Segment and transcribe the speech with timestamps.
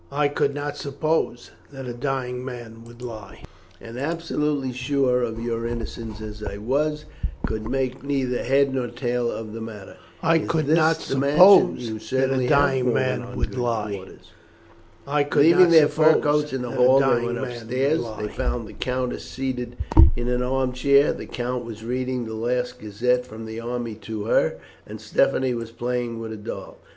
[0.11, 3.43] I could not suppose that a dying man would lie,
[3.79, 7.05] and, absolutely sure of your innocence as I was,
[7.45, 9.97] could make neither head nor tail of the matter.
[10.23, 11.77] Is this the mansion?
[11.77, 14.31] You certainly have fallen on good quarters."
[15.35, 18.03] Leaving their fur coats in the hall they went upstairs.
[18.17, 19.75] They found the countess seated
[20.15, 21.13] in an arm chair.
[21.13, 24.57] The count was reading the last gazette from the army to her,
[24.87, 26.79] and Stephanie was playing with a doll.